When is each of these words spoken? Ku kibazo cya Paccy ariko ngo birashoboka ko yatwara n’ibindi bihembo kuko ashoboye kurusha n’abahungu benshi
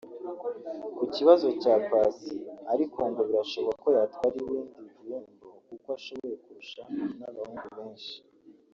Ku 0.97 1.03
kibazo 1.15 1.47
cya 1.61 1.73
Paccy 1.89 2.33
ariko 2.73 2.97
ngo 3.09 3.21
birashoboka 3.29 3.77
ko 3.83 3.87
yatwara 3.97 4.37
n’ibindi 4.43 4.79
bihembo 4.95 5.47
kuko 5.67 5.87
ashoboye 5.97 6.35
kurusha 6.43 6.81
n’abahungu 7.19 7.67
benshi 7.77 8.13